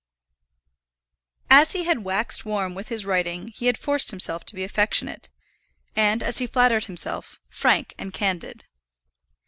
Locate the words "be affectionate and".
4.55-6.23